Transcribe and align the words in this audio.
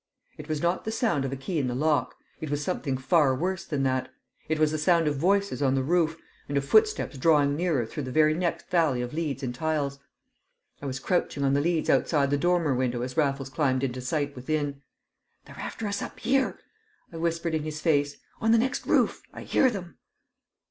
It 0.35 0.49
was 0.49 0.63
not 0.63 0.83
the 0.83 0.91
sound 0.91 1.25
of 1.25 1.31
a 1.31 1.35
key 1.35 1.59
in 1.59 1.67
the 1.67 1.75
lock. 1.75 2.15
It 2.39 2.49
was 2.49 2.63
something 2.63 2.97
far 2.97 3.35
worse 3.35 3.65
than 3.65 3.83
that. 3.83 4.11
It 4.49 4.57
was 4.57 4.71
the 4.71 4.79
sound 4.79 5.07
of 5.07 5.15
voices 5.15 5.61
on 5.61 5.75
the 5.75 5.83
roof, 5.83 6.17
and 6.49 6.57
of 6.57 6.65
footsteps 6.65 7.19
drawing 7.19 7.55
nearer 7.55 7.85
through 7.85 8.01
the 8.01 8.11
very 8.11 8.33
next 8.33 8.67
valley 8.71 9.03
of 9.03 9.13
leads 9.13 9.43
and 9.43 9.53
tiles. 9.53 9.99
I 10.81 10.87
was 10.87 10.99
crouching 10.99 11.43
on 11.43 11.53
the 11.53 11.61
leads 11.61 11.87
outside 11.87 12.31
the 12.31 12.37
dormer 12.39 12.73
window 12.73 13.03
as 13.03 13.15
Raffles 13.15 13.49
climbed 13.49 13.83
into 13.83 14.01
sight 14.01 14.35
within. 14.35 14.81
"They're 15.45 15.59
after 15.59 15.85
us 15.85 16.01
up 16.01 16.19
here!" 16.19 16.57
I 17.13 17.17
whispered 17.17 17.53
in 17.53 17.61
his 17.61 17.79
face. 17.79 18.17
"On 18.39 18.51
the 18.51 18.57
next 18.57 18.87
roof! 18.87 19.21
I 19.31 19.41
hear 19.43 19.69
them!" 19.69 19.99